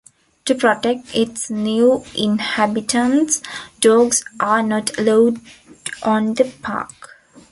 [0.45, 3.43] To protect its new inhabitants,
[3.81, 5.39] dogs are not allowed
[6.01, 7.11] on the park.